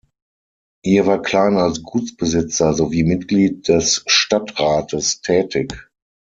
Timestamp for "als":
1.57-1.83